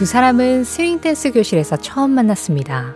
두 0.00 0.06
사람은 0.06 0.64
스윙댄스 0.64 1.32
교실에서 1.32 1.76
처음 1.76 2.12
만났습니다. 2.12 2.94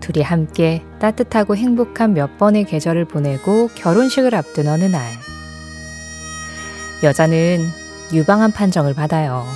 둘이 0.00 0.22
함께 0.22 0.82
따뜻하고 1.00 1.56
행복한 1.56 2.12
몇 2.12 2.36
번의 2.36 2.64
계절을 2.64 3.06
보내고 3.06 3.68
결혼식을 3.74 4.34
앞둔 4.34 4.68
어느 4.68 4.84
날. 4.84 5.10
여자는 7.02 7.66
유방암 8.12 8.52
판정을 8.52 8.92
받아요. 8.92 9.46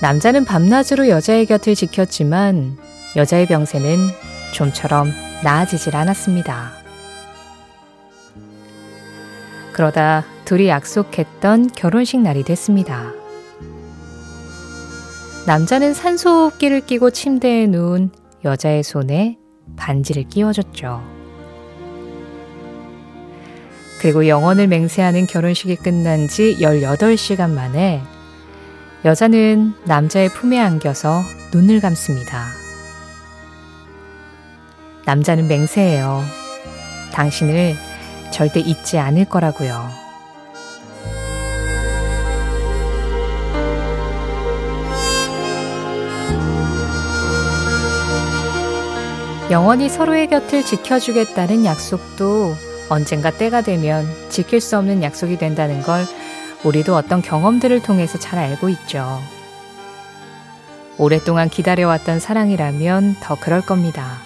남자는 0.00 0.46
밤낮으로 0.46 1.10
여자의 1.10 1.44
곁을 1.44 1.74
지켰지만 1.74 2.78
여자의 3.16 3.44
병세는 3.44 3.98
좀처럼 4.54 5.12
나아지질 5.42 5.94
않았습니다. 5.94 6.72
그러다 9.74 10.24
둘이 10.46 10.68
약속했던 10.68 11.72
결혼식 11.72 12.18
날이 12.20 12.44
됐습니다. 12.44 13.23
남자는 15.46 15.92
산소호흡기를 15.92 16.80
끼고 16.80 17.10
침대에 17.10 17.66
누운 17.66 18.10
여자의 18.44 18.82
손에 18.82 19.36
반지를 19.76 20.24
끼워줬죠. 20.24 21.02
그리고 24.00 24.26
영원을 24.26 24.68
맹세하는 24.68 25.26
결혼식이 25.26 25.76
끝난 25.76 26.28
지 26.28 26.56
18시간 26.60 27.50
만에 27.50 28.02
여자는 29.04 29.74
남자의 29.84 30.30
품에 30.30 30.58
안겨서 30.58 31.20
눈을 31.52 31.80
감습니다. 31.80 32.46
남자는 35.04 35.46
맹세해요. 35.46 36.22
당신을 37.12 37.74
절대 38.30 38.60
잊지 38.60 38.98
않을 38.98 39.26
거라고요. 39.26 40.03
영원히 49.54 49.88
서로의 49.88 50.26
곁을 50.26 50.64
지켜주겠다는 50.64 51.64
약속도 51.64 52.56
언젠가 52.88 53.30
때가 53.30 53.60
되면 53.60 54.04
지킬 54.28 54.60
수 54.60 54.76
없는 54.76 55.04
약속이 55.04 55.38
된다는 55.38 55.80
걸 55.82 56.04
우리도 56.64 56.96
어떤 56.96 57.22
경험들을 57.22 57.80
통해서 57.80 58.18
잘 58.18 58.40
알고 58.40 58.68
있죠. 58.70 59.20
오랫동안 60.98 61.48
기다려왔던 61.48 62.18
사랑이라면 62.18 63.18
더 63.20 63.36
그럴 63.36 63.60
겁니다. 63.60 64.16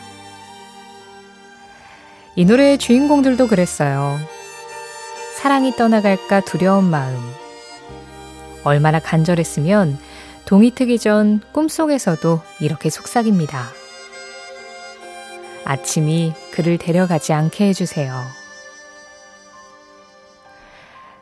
이 2.34 2.46
노래의 2.46 2.78
주인공들도 2.78 3.48
그랬어요. 3.48 4.18
사랑이 5.36 5.76
떠나갈까 5.76 6.40
두려운 6.40 6.84
마음. 6.84 7.20
얼마나 8.64 8.98
간절했으면 8.98 9.98
동이 10.46 10.70
트기 10.70 10.98
전 10.98 11.42
꿈속에서도 11.52 12.40
이렇게 12.60 12.88
속삭입니다. 12.88 13.77
아침이 15.68 16.32
그를 16.50 16.78
데려가지 16.78 17.34
않게 17.34 17.68
해주세요. 17.68 18.24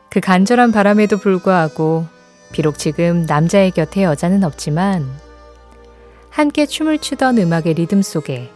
그 0.09 0.21
간절한 0.21 0.71
바람에도 0.71 1.17
불구하고 1.17 2.05
비록 2.53 2.79
지금 2.79 3.25
남자의 3.25 3.71
곁에 3.71 4.03
여자는 4.03 4.45
없지만 4.45 5.05
함께 6.29 6.65
춤을 6.65 6.99
추던 6.99 7.37
음악의 7.37 7.73
리듬 7.73 8.01
속에 8.01 8.49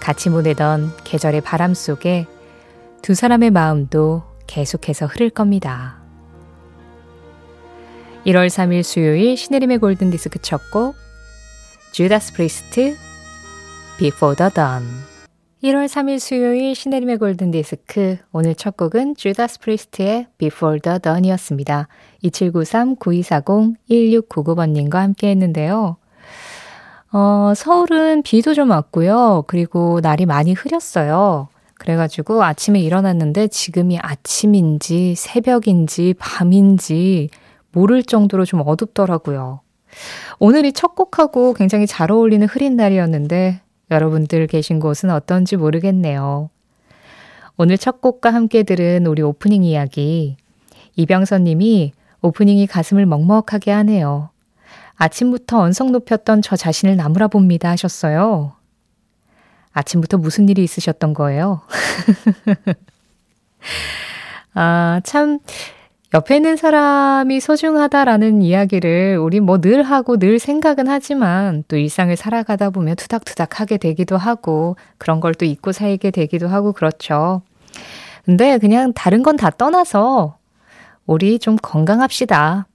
같이 0.00 0.28
보내던 0.28 0.92
계절의 1.04 1.42
바람 1.42 1.72
속에 1.72 2.26
두 3.00 3.14
사람의 3.14 3.52
마음도 3.52 4.24
계속해서 4.48 5.06
흐를 5.06 5.30
겁니다. 5.30 5.98
1월 8.26 8.48
3일 8.48 8.82
수요일 8.82 9.36
신혜림의 9.36 9.78
골든디스크 9.78 10.40
첫 10.40 10.60
곡 10.72 10.96
주다스 11.92 12.32
프리스트 12.32 12.96
Before 14.00 14.34
the 14.34 14.50
Dawn 14.54 14.82
1월 15.62 15.84
3일 15.84 16.18
수요일 16.20 16.74
신혜림의 16.74 17.18
골든디스크 17.18 18.16
오늘 18.32 18.54
첫 18.54 18.78
곡은 18.78 19.14
주다스 19.14 19.60
프리스트의 19.60 20.26
Before 20.38 20.80
the 20.80 21.00
Dawn이었습니다. 21.00 21.86
2793-9240-1699번님과 22.24 24.94
함께 24.94 25.28
했는데요. 25.28 25.98
어, 27.12 27.52
서울은 27.54 28.22
비도 28.22 28.54
좀 28.54 28.70
왔고요. 28.70 29.44
그리고 29.46 30.00
날이 30.00 30.24
많이 30.24 30.54
흐렸어요. 30.54 31.48
그래가지고 31.74 32.42
아침에 32.42 32.80
일어났는데 32.80 33.48
지금이 33.48 33.98
아침인지 34.00 35.14
새벽인지 35.14 36.14
밤인지 36.18 37.28
모를 37.72 38.02
정도로 38.02 38.46
좀 38.46 38.62
어둡더라고요. 38.64 39.60
오늘이 40.38 40.72
첫 40.72 40.94
곡하고 40.94 41.52
굉장히 41.52 41.86
잘 41.86 42.10
어울리는 42.10 42.46
흐린 42.46 42.76
날이었는데 42.76 43.60
여러분들 43.90 44.46
계신 44.46 44.80
곳은 44.80 45.10
어떤지 45.10 45.56
모르겠네요. 45.56 46.50
오늘 47.56 47.76
첫 47.76 48.00
곡과 48.00 48.32
함께 48.32 48.62
들은 48.62 49.06
우리 49.06 49.22
오프닝 49.22 49.64
이야기. 49.64 50.36
이병선 50.96 51.44
님이 51.44 51.92
오프닝이 52.22 52.66
가슴을 52.66 53.06
먹먹하게 53.06 53.70
하네요. 53.72 54.30
아침부터 54.96 55.60
언성 55.60 55.92
높였던 55.92 56.42
저 56.42 56.56
자신을 56.56 56.96
나무라 56.96 57.28
봅니다 57.28 57.70
하셨어요. 57.70 58.54
아침부터 59.72 60.18
무슨 60.18 60.48
일이 60.48 60.62
있으셨던 60.62 61.14
거예요? 61.14 61.62
아, 64.54 65.00
참, 65.04 65.38
옆에 66.12 66.36
있는 66.36 66.56
사람이 66.56 67.38
소중하다라는 67.38 68.42
이야기를 68.42 69.18
우리 69.18 69.38
뭐 69.38 69.58
늘 69.60 69.82
하고 69.84 70.16
늘 70.18 70.38
생각은 70.40 70.88
하지만 70.88 71.62
또 71.68 71.76
일상을 71.76 72.14
살아가다 72.16 72.70
보면 72.70 72.96
투닥투닥 72.96 73.60
하게 73.60 73.76
되기도 73.76 74.16
하고 74.16 74.76
그런 74.98 75.20
걸 75.20 75.34
또 75.34 75.44
잊고 75.44 75.70
살게 75.72 76.10
되기도 76.10 76.48
하고 76.48 76.72
그렇죠. 76.72 77.42
근데 78.24 78.58
그냥 78.58 78.92
다른 78.92 79.22
건 79.22 79.36
다 79.36 79.50
떠나서 79.50 80.36
우리 81.06 81.38
좀 81.38 81.56
건강합시다. 81.62 82.66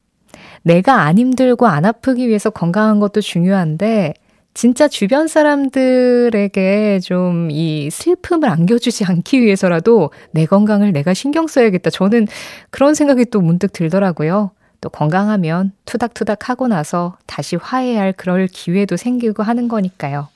내가 0.64 1.02
안 1.02 1.18
힘들고 1.18 1.68
안 1.68 1.86
아프기 1.86 2.28
위해서 2.30 2.50
건강한 2.50 3.00
것도 3.00 3.20
중요한데 3.22 4.14
진짜 4.56 4.88
주변 4.88 5.28
사람들에게 5.28 7.00
좀 7.02 7.50
이 7.52 7.90
슬픔을 7.92 8.50
안겨주지 8.50 9.06
않기 9.06 9.42
위해서라도 9.42 10.12
내 10.32 10.46
건강을 10.46 10.94
내가 10.94 11.14
신경 11.14 11.46
써야겠다. 11.48 11.90
저는 11.92 12.28
그런 12.72 12.96
생각이 12.96 13.26
또 13.26 13.42
문득 13.42 13.72
들더라고요. 13.74 14.52
또 14.82 14.90
건강하면 14.90 15.74
투닥투닥 15.86 16.50
하고 16.50 16.68
나서 16.68 17.18
다시 17.28 17.56
화해할 17.56 18.14
그럴 18.14 18.48
기회도 18.48 18.98
생기고 18.98 19.44
하는 19.44 19.68
거니까요. 19.68 20.28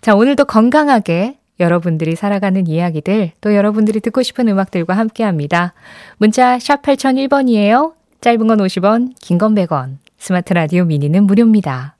자, 0.00 0.14
오늘도 0.14 0.44
건강하게 0.46 1.38
여러분들이 1.60 2.16
살아가는 2.16 2.66
이야기들, 2.66 3.32
또 3.40 3.54
여러분들이 3.54 4.00
듣고 4.00 4.22
싶은 4.22 4.48
음악들과 4.48 4.94
함께 4.96 5.22
합니다. 5.24 5.72
문자 6.18 6.58
샵 6.58 6.82
8001번이에요. 6.82 7.94
짧은 8.20 8.46
건 8.46 8.58
50원, 8.58 9.12
긴 9.20 9.38
건 9.38 9.54
100원. 9.54 9.98
스마트 10.18 10.52
라디오 10.52 10.84
미니는 10.84 11.24
무료입니다. 11.24 11.94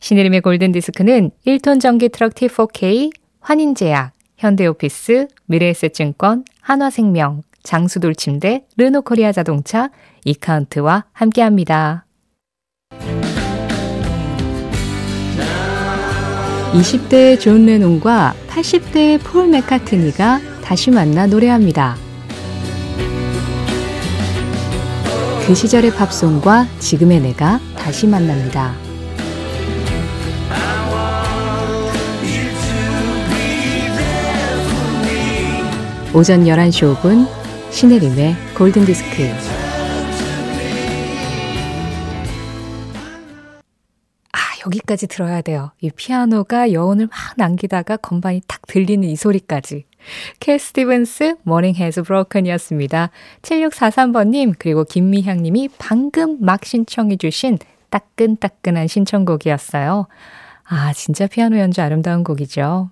신혜림의 0.00 0.40
골든디스크는 0.42 1.30
1톤 1.46 1.80
전기 1.80 2.08
트럭 2.08 2.34
T4K, 2.34 3.10
환인제약, 3.40 4.12
현대오피스, 4.36 5.28
미래에셋증권, 5.46 6.44
한화생명, 6.60 7.42
장수돌침대, 7.62 8.64
르노코리아 8.76 9.32
자동차, 9.32 9.90
이카운트와 10.24 11.04
함께합니다. 11.12 12.06
20대의 16.72 17.40
존 17.40 17.66
레논과 17.66 18.34
80대의 18.48 19.20
폴 19.22 19.48
맥카트니가 19.48 20.40
다시 20.62 20.90
만나 20.90 21.26
노래합니다. 21.26 21.96
그 25.46 25.54
시절의 25.54 25.92
팝송과 25.92 26.66
지금의 26.78 27.20
내가 27.20 27.58
다시 27.74 28.06
만납니다. 28.06 28.87
오전 36.14 36.44
11시 36.44 36.96
5분 36.96 37.28
신혜림의 37.70 38.34
골든디스크 38.56 39.22
아 44.32 44.38
여기까지 44.64 45.06
들어야 45.06 45.42
돼요. 45.42 45.70
이 45.82 45.90
피아노가 45.90 46.72
여운을 46.72 47.08
막 47.08 47.18
남기다가 47.36 47.98
건반이 47.98 48.40
탁 48.48 48.62
들리는 48.66 49.06
이 49.06 49.16
소리까지 49.16 49.84
캐 50.40 50.56
스티븐스 50.56 51.36
Morning 51.46 51.78
Has 51.78 52.02
Broken이었습니다. 52.02 53.10
7643번님 53.42 54.54
그리고 54.58 54.84
김미향님이 54.84 55.68
방금 55.76 56.38
막 56.40 56.64
신청해 56.64 57.16
주신 57.16 57.58
따끈따끈한 57.90 58.86
신청곡이었어요. 58.86 60.06
아 60.64 60.92
진짜 60.94 61.26
피아노 61.26 61.58
연주 61.58 61.82
아름다운 61.82 62.24
곡이죠. 62.24 62.88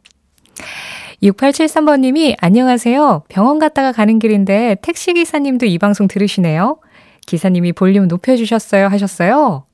6873번님이 1.22 2.36
안녕하세요. 2.38 3.24
병원 3.28 3.58
갔다가 3.58 3.92
가는 3.92 4.18
길인데 4.18 4.76
택시기사님도 4.82 5.66
이 5.66 5.78
방송 5.78 6.08
들으시네요. 6.08 6.78
기사님이 7.26 7.72
볼륨 7.72 8.08
높여주셨어요 8.08 8.88
하셨어요? 8.88 9.64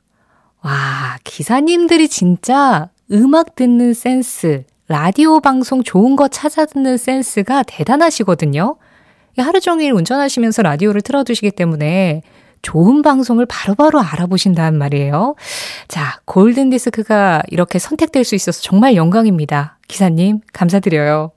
와, 0.63 1.19
기사님들이 1.25 2.09
진짜 2.09 2.89
음악 3.11 3.57
듣는 3.57 3.95
센스, 3.95 4.65
라디오 4.89 5.41
방송 5.41 5.83
좋은 5.83 6.17
거 6.17 6.29
찾아 6.29 6.65
듣는 6.67 6.97
센스가 6.97 7.63
대단하시거든요. 7.65 8.77
하루 9.39 9.61
종일 9.61 9.93
운전하시면서 9.93 10.63
라디오를 10.63 11.01
틀어두시기 11.01 11.51
때문에 11.51 12.23
좋은 12.63 13.03
방송을 13.03 13.47
바로바로 13.47 13.99
바로 13.99 14.01
알아보신다는 14.01 14.79
말이에요. 14.79 15.35
자, 15.89 16.21
골든 16.25 16.71
디스크가 16.71 17.43
이렇게 17.49 17.79
선택될 17.79 18.25
수 18.25 18.35
있어서 18.35 18.63
정말 18.63 18.95
영광입니다. 18.95 19.79
기사님, 19.89 20.41
감사드려요. 20.53 21.33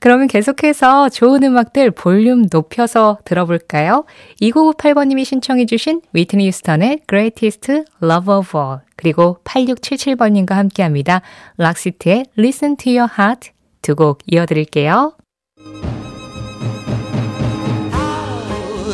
그러면 0.00 0.28
계속해서 0.28 1.10
좋은 1.10 1.42
음악들 1.42 1.90
볼륨 1.90 2.46
높여서 2.50 3.18
들어볼까요? 3.24 4.04
2998번님이 4.40 5.24
신청해주신 5.24 6.00
위트니 6.12 6.46
휴스턴의 6.48 7.00
Greatest 7.08 7.84
Love 8.02 8.34
of 8.34 8.56
All 8.58 8.78
그리고 8.96 9.38
8677번님과 9.44 10.52
함께합니다. 10.54 11.20
락시트의 11.58 12.26
Listen 12.38 12.76
to 12.76 12.92
Your 12.92 13.12
Heart 13.18 13.50
두 13.82 13.94
곡 13.94 14.20
이어드릴게요. 14.26 15.12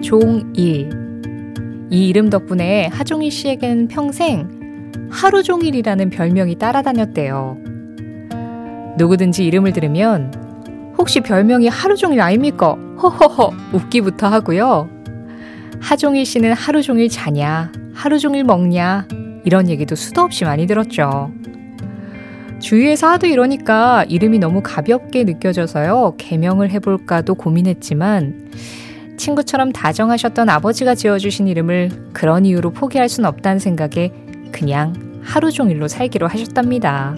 하종일. 0.00 0.88
이 1.90 2.08
이름 2.08 2.30
덕분에 2.30 2.86
하종일 2.86 3.30
씨에겐 3.30 3.88
평생 3.88 4.48
하루 5.10 5.42
종일이라는 5.42 6.08
별명이 6.08 6.56
따라다녔대요. 6.56 7.58
누구든지 8.96 9.44
이름을 9.44 9.72
들으면 9.72 10.32
혹시 10.96 11.20
별명이 11.20 11.68
하루 11.68 11.96
종일 11.96 12.22
아닙니까? 12.22 12.76
허허허 13.02 13.50
웃기부터 13.74 14.28
하고요. 14.28 14.88
하종일 15.80 16.24
씨는 16.24 16.54
하루 16.54 16.80
종일 16.82 17.10
자냐, 17.10 17.70
하루 17.92 18.18
종일 18.18 18.44
먹냐 18.44 19.06
이런 19.44 19.68
얘기도 19.68 19.94
수도 19.96 20.22
없이 20.22 20.44
많이 20.44 20.66
들었죠. 20.66 21.30
주위에서 22.58 23.08
하도 23.08 23.26
이러니까 23.26 24.04
이름이 24.08 24.38
너무 24.38 24.62
가볍게 24.62 25.24
느껴져서요. 25.24 26.14
개명을 26.16 26.70
해볼까도 26.70 27.34
고민했지만 27.34 28.50
친구처럼 29.20 29.70
다정하셨던 29.72 30.48
아버지가 30.48 30.94
지어주신 30.94 31.46
이름을 31.46 31.90
그런 32.12 32.46
이유로 32.46 32.70
포기할 32.70 33.08
순 33.08 33.26
없다는 33.26 33.58
생각에 33.58 34.12
그냥 34.50 34.94
하루 35.22 35.52
종일로 35.52 35.88
살기로 35.88 36.26
하셨답니다. 36.26 37.16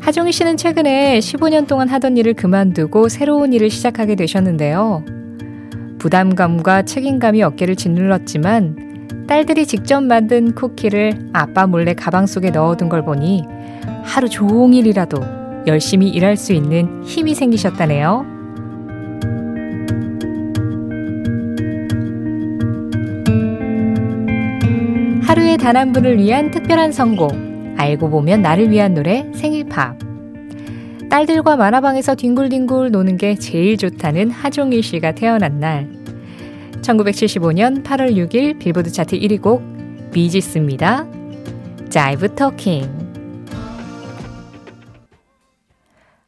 하종희 0.00 0.32
씨는 0.32 0.56
최근에 0.56 1.18
15년 1.18 1.66
동안 1.66 1.88
하던 1.88 2.16
일을 2.16 2.34
그만두고 2.34 3.08
새로운 3.08 3.52
일을 3.52 3.70
시작하게 3.70 4.14
되셨는데요. 4.16 5.04
부담감과 5.98 6.82
책임감이 6.82 7.42
어깨를 7.42 7.76
짓눌렀지만 7.76 9.26
딸들이 9.26 9.66
직접 9.66 10.02
만든 10.02 10.54
쿠키를 10.54 11.30
아빠 11.32 11.66
몰래 11.66 11.94
가방 11.94 12.26
속에 12.26 12.50
넣어둔 12.50 12.88
걸 12.88 13.04
보니 13.04 13.44
하루 14.02 14.28
종일이라도 14.28 15.18
열심히 15.66 16.08
일할 16.08 16.36
수 16.36 16.52
있는 16.52 17.02
힘이 17.04 17.34
생기셨다네요. 17.34 18.33
단 25.64 25.78
한 25.78 25.92
분을 25.92 26.18
위한 26.18 26.50
특별한 26.50 26.92
선곡. 26.92 27.32
알고 27.78 28.10
보면 28.10 28.42
나를 28.42 28.70
위한 28.70 28.92
노래 28.92 29.32
생일팝. 29.32 29.98
딸들과 31.08 31.56
만화방에서 31.56 32.16
뒹굴뒹굴 32.16 32.90
노는 32.90 33.16
게 33.16 33.34
제일 33.36 33.78
좋다는 33.78 34.30
하종일 34.30 34.82
씨가 34.82 35.12
태어난 35.12 35.60
날. 35.60 35.88
1975년 36.82 37.82
8월 37.82 38.14
6일 38.14 38.58
빌보드 38.58 38.92
차트 38.92 39.18
1위 39.18 39.40
곡 39.40 39.62
비지스입니다. 40.12 41.06
Jive 41.88 42.34
Talkin'. 42.34 42.86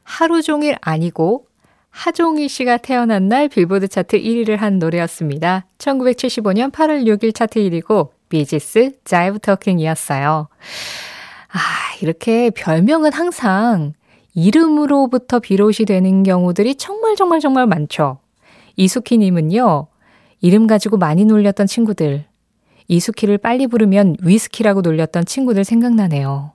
하루 0.01 0.41
종일 0.41 0.77
아니고 0.81 1.45
하종일 1.91 2.49
씨가 2.49 2.77
태어난 2.77 3.27
날 3.27 3.49
빌보드 3.49 3.87
차트 3.87 4.19
1위를 4.19 4.57
한 4.57 4.79
노래였습니다. 4.79 5.67
1975년 5.77 6.71
8월 6.71 7.05
6일 7.05 7.35
차트 7.35 7.59
1위곡 7.59 8.16
비지스 8.29 9.03
Jive 9.03 9.39
Talkin'이었어요. 9.39 10.47
아, 11.49 11.59
이렇게 12.01 12.49
별명은 12.49 13.13
항상 13.13 13.93
이름으로부터 14.33 15.39
비롯이 15.39 15.85
되는 15.87 16.23
경우들이 16.23 16.75
정말 16.75 17.15
정말 17.15 17.39
정말 17.39 17.65
많죠. 17.67 18.19
이수키님은요, 18.75 19.87
이름 20.41 20.67
가지고 20.67 20.97
많이 20.97 21.25
놀렸던 21.25 21.67
친구들, 21.67 22.25
이수키를 22.87 23.39
빨리 23.39 23.67
부르면 23.67 24.17
위스키라고 24.21 24.81
놀렸던 24.81 25.25
친구들 25.25 25.63
생각나네요. 25.63 26.51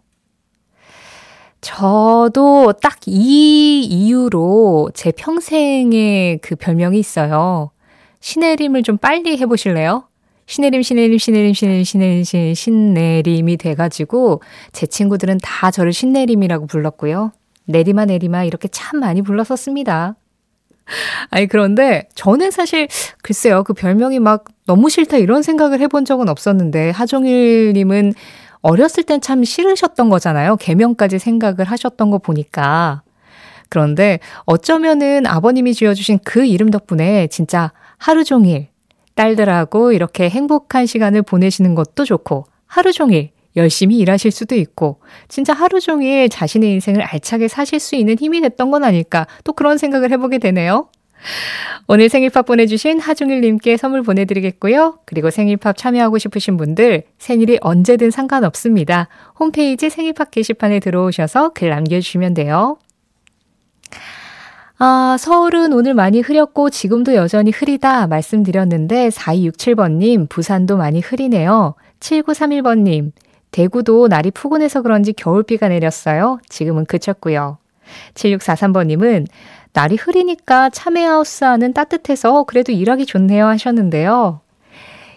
저도 1.61 2.73
딱 2.81 2.93
이 3.07 3.83
이유로 3.85 4.91
제 4.95 5.11
평생의 5.13 6.39
그 6.39 6.55
별명이 6.57 6.99
있어요. 6.99 7.71
신혜림을 8.21 8.83
좀 8.85 8.97
빨리 8.97 9.37
해보실래요? 9.39 10.05
신혜림, 10.53 10.83
신혜림, 10.83 11.17
신혜림, 11.17 11.55
신혜림, 11.55 11.85
신혜림, 12.25 12.55
신내림이 12.55 13.57
돼가지고 13.57 14.43
제 14.73 14.87
친구들은 14.87 15.39
다 15.43 15.71
저를 15.71 15.95
신내림이라고 15.95 16.67
불렀고요. 16.67 17.33
내리마, 17.65 18.05
내리마 18.05 18.45
이렇게 18.45 18.69
참 18.69 19.01
많이 19.01 19.23
불렀었습니다. 19.23 20.15
아니, 21.31 21.47
그런데 21.47 22.07
저는 22.15 22.51
사실 22.51 22.87
글쎄요, 23.23 23.65
그 23.65 23.73
별명이 23.73 24.19
막 24.19 24.45
너무 24.67 24.91
싫다 24.91 25.17
이런 25.17 25.43
생각을 25.43 25.81
해본 25.81 26.05
적은 26.05 26.29
없었는데 26.29 26.91
하종일님은 26.91 28.13
어렸을 28.61 29.05
땐 29.05 29.23
참 29.23 29.45
싫으셨던 29.45 30.11
거잖아요. 30.11 30.57
개명까지 30.57 31.19
생각을 31.19 31.65
하셨던 31.65 32.11
거 32.11 32.19
보니까. 32.19 33.01
그런데 33.71 34.19
어쩌면은 34.45 35.25
아버님이 35.25 35.73
지어주신 35.73 36.19
그 36.27 36.45
이름 36.45 36.71
덕분에 36.71 37.29
진짜 37.29 37.73
하루 37.97 38.23
종일 38.23 38.72
딸들하고 39.15 39.93
이렇게 39.93 40.29
행복한 40.29 40.87
시간을 40.87 41.23
보내시는 41.23 41.75
것도 41.75 42.05
좋고 42.05 42.45
하루 42.67 42.93
종일 42.93 43.31
열심히 43.57 43.99
일하실 43.99 44.31
수도 44.31 44.55
있고 44.55 45.01
진짜 45.29 45.53
하루 45.53 45.81
종일 45.81 46.29
자신의 46.29 46.73
인생을 46.73 47.03
알차게 47.03 47.49
사실 47.49 47.81
수 47.81 47.97
있는 47.97 48.17
힘이 48.19 48.41
됐던 48.41 48.71
건 48.71 48.85
아닐까 48.85 49.27
또 49.45 49.53
그런 49.53 49.79
생각을 49.79 50.11
해보게 50.11 50.39
되네요. 50.39 50.89
오늘 51.87 52.09
생일팝 52.09 52.47
보내주신 52.47 52.99
하중일님께 52.99 53.77
선물 53.77 54.03
보내드리겠고요. 54.03 54.99
그리고 55.05 55.31
생일팝 55.31 55.77
참여하고 55.77 56.19
싶으신 56.19 56.57
분들 56.57 57.05
생일이 57.19 57.59
언제든 57.61 58.11
상관없습니다. 58.11 59.09
홈페이지 59.39 59.89
생일팝 59.91 60.31
게시판에 60.31 60.81
들어오셔서 60.81 61.51
글 61.51 61.71
남겨주시면 61.71 62.35
돼요. 62.35 62.79
아, 64.85 65.17
서울은 65.17 65.73
오늘 65.73 65.95
많이 65.95 66.21
흐렸고 66.21 66.69
지금도 66.69 67.15
여전히 67.15 67.53
흐리다 67.53 68.09
말씀드렸는데 68.09 69.11
4267번님 69.11 70.29
부산도 70.29 70.77
많이 70.77 70.99
흐리네요. 70.99 71.77
7931번님 72.01 73.13
대구도 73.53 74.09
날이 74.09 74.33
푸근해서 74.33 74.83
그런지 74.83 75.13
겨울비가 75.13 75.69
내렸어요. 75.69 76.41
지금은 76.49 76.87
그쳤고요. 76.87 77.59
7643번님은 78.15 79.29
날이 79.73 79.95
흐리니까 79.95 80.71
참외하우스 80.71 81.45
안은 81.45 81.75
따뜻해서 81.75 82.43
그래도 82.43 82.73
일하기 82.73 83.07
좋네요 83.07 83.47
하셨는데요. 83.47 84.41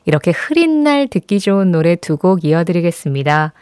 이렇게 0.06 0.30
흐린 0.30 0.84
날 0.84 1.08
듣기 1.08 1.40
좋은 1.40 1.72
노래 1.72 1.96
두 1.96 2.18
곡 2.18 2.46
이어드리겠습니다. 2.46 3.54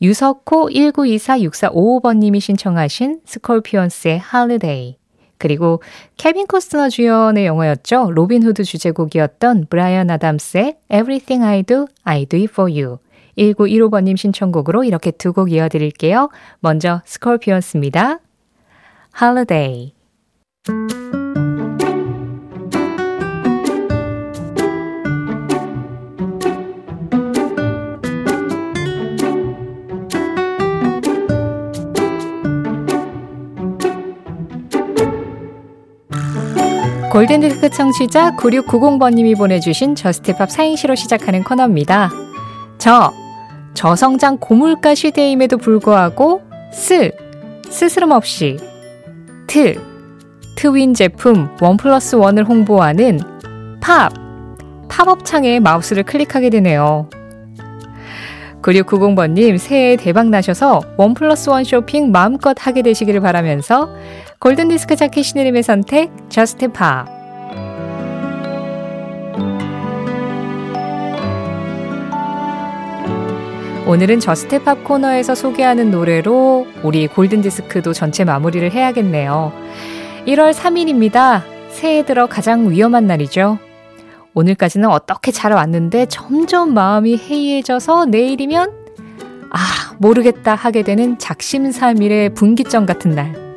유석호 0.00 0.70
19246455번님이 0.70 2.40
신청하신 2.40 3.20
스콜피언스의 3.26 4.22
Holiday 4.32 4.99
그리고 5.40 5.82
케빈 6.16 6.46
코스너 6.46 6.88
주연의 6.88 7.46
영화였죠. 7.46 8.12
로빈 8.12 8.44
후드 8.44 8.62
주제곡이었던 8.62 9.66
브라이언 9.68 10.10
아담스의 10.10 10.76
Everything 10.92 11.44
I 11.44 11.62
Do, 11.64 11.86
I 12.04 12.26
Do 12.26 12.38
It 12.38 12.52
For 12.52 12.70
You. 12.70 12.98
1915번님 13.38 14.16
신청곡으로 14.16 14.84
이렇게 14.84 15.10
두 15.10 15.32
곡 15.32 15.50
이어드릴게요. 15.50 16.28
먼저 16.60 17.00
스콜피언스입니다. 17.06 18.20
Holiday. 19.20 19.94
골든디스크 37.10 37.70
청취자 37.70 38.36
9690번님이 38.36 39.36
보내주신 39.36 39.96
저스트팝 39.96 40.48
사행시로 40.48 40.94
시작하는 40.94 41.42
코너입니다. 41.42 42.08
저, 42.78 43.12
저성장 43.74 44.38
고물가 44.38 44.94
시대임에도 44.94 45.56
불구하고 45.58 46.40
스, 46.72 47.10
스스럼 47.68 48.12
없이 48.12 48.58
트, 49.48 49.74
트윈 50.54 50.94
제품 50.94 51.48
one 51.60 51.76
plus 51.76 52.14
one을 52.14 52.44
홍보하는 52.44 53.18
팝, 53.80 54.12
팝업창에 54.88 55.58
마우스를 55.58 56.04
클릭하게 56.04 56.50
되네요. 56.50 57.10
9690번님 58.62 59.58
새해 59.58 59.96
대박 59.96 60.28
나셔서 60.28 60.80
one 60.96 61.14
plus 61.14 61.50
one 61.50 61.64
쇼핑 61.64 62.12
마음껏 62.12 62.54
하게 62.64 62.82
되시기를 62.82 63.20
바라면서 63.20 63.88
골든디스크 64.40 64.96
자켓 64.96 65.22
신혜림의 65.22 65.62
선택 65.62 66.10
Just 66.30 66.68
Pop 66.72 67.06
오늘은 73.86 74.20
Just 74.20 74.64
Pop 74.64 74.82
코너에서 74.82 75.34
소개하는 75.34 75.90
노래로 75.90 76.66
우리 76.82 77.06
골든디스크도 77.06 77.92
전체 77.92 78.24
마무리를 78.24 78.72
해야겠네요. 78.72 79.52
1월 80.26 80.54
3일입니다. 80.54 81.42
새해 81.68 82.06
들어 82.06 82.26
가장 82.26 82.70
위험한 82.70 83.06
날이죠. 83.06 83.58
오늘까지는 84.32 84.88
어떻게 84.88 85.32
잘 85.32 85.52
왔는데 85.52 86.06
점점 86.06 86.72
마음이 86.72 87.18
해이해져서 87.18 88.06
내일이면 88.06 88.72
아, 89.50 89.58
모르겠다 89.98 90.54
하게 90.54 90.82
되는 90.82 91.18
작심삼일의 91.18 92.32
분기점 92.32 92.86
같은 92.86 93.10
날. 93.10 93.49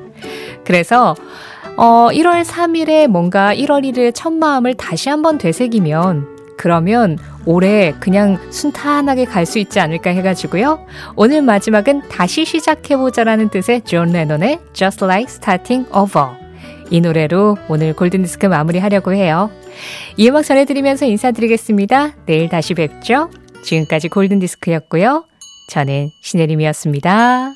그래서 0.66 1.16
어, 1.78 2.10
1월 2.12 2.44
3일에 2.44 3.08
뭔가 3.08 3.54
1월 3.56 3.84
1일 3.84 4.12
첫 4.14 4.32
마음을 4.32 4.76
다시 4.76 5.10
한번 5.10 5.38
되새기면 5.38 6.34
그러면 6.58 7.18
올해 7.46 7.94
그냥 8.00 8.38
순탄하게 8.52 9.26
갈 9.26 9.46
수 9.46 9.60
있지 9.60 9.80
않을까 9.80 10.12
해가지고요. 10.12 10.86
오늘 11.16 11.42
마지막은 11.42 12.08
다시 12.10 12.46
시작해보자라는 12.46 13.50
뜻의 13.50 13.82
존 13.82 14.12
레논의 14.12 14.60
Just 14.74 15.04
Like 15.04 15.26
Starting 15.30 15.90
Over. 15.94 16.30
이 16.90 17.02
노래로 17.02 17.58
오늘 17.70 17.94
골든디스크 17.94 18.46
마무리하려고 18.46 19.14
해요. 19.14 19.50
이 20.16 20.30
음악 20.30 20.44
전해드리면서 20.44 21.06
인사드리겠습니다. 21.06 22.12
내일 22.26 22.50
다시 22.50 22.74
뵙죠. 22.76 23.30
지금까지 23.64 24.10
골든디스크였고요. 24.10 25.26
저는 25.70 26.10
신혜림이었습니다. 26.22 27.54